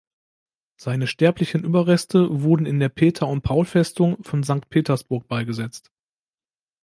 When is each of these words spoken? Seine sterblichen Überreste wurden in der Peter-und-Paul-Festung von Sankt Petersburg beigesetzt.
Seine 0.77 1.05
sterblichen 1.05 1.63
Überreste 1.63 2.41
wurden 2.41 2.65
in 2.65 2.79
der 2.79 2.89
Peter-und-Paul-Festung 2.89 4.23
von 4.23 4.41
Sankt 4.41 4.69
Petersburg 4.71 5.27
beigesetzt. 5.27 5.91